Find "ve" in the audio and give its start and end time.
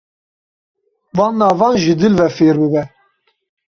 2.19-2.27